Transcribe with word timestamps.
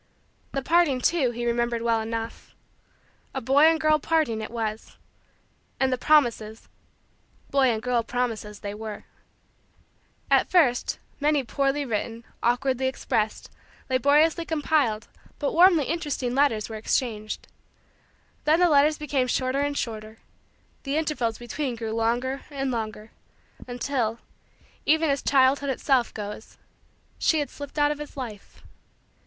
The 0.53 0.63
parting, 0.63 0.99
too, 0.99 1.29
he 1.29 1.45
remembered 1.45 1.83
well 1.83 2.01
enough. 2.01 2.55
A 3.35 3.39
boy 3.39 3.65
and 3.65 3.79
girl 3.79 3.99
parting 3.99 4.41
it 4.41 4.49
was. 4.49 4.97
And 5.79 5.93
the 5.93 5.97
promises 5.99 6.67
boy 7.51 7.65
and 7.69 7.83
girl 7.83 8.01
promises 8.01 8.61
they 8.61 8.73
were. 8.73 9.03
At 10.31 10.49
first 10.49 10.97
many 11.19 11.43
poorly 11.43 11.85
written, 11.85 12.23
awkwardly 12.41 12.87
expressed, 12.87 13.51
laboriously 13.91 14.43
compiled, 14.43 15.07
but 15.37 15.53
warmly 15.53 15.85
interesting 15.85 16.33
letters 16.33 16.67
were 16.67 16.77
exchanged. 16.77 17.47
Then 18.45 18.59
the 18.59 18.69
letters 18.71 18.97
became 18.97 19.27
shorter 19.27 19.59
and 19.61 19.77
shorter; 19.77 20.17
the 20.81 20.97
intervals 20.97 21.37
between 21.37 21.75
grew 21.75 21.93
longer 21.93 22.41
and 22.49 22.71
longer; 22.71 23.11
until, 23.67 24.17
even 24.83 25.11
as 25.11 25.21
childhood 25.21 25.69
itself 25.69 26.11
goes, 26.11 26.57
she 27.19 27.37
had 27.37 27.51
slipped 27.51 27.77
out 27.77 27.91
of 27.91 27.99
his 27.99 28.17
life. 28.17 28.63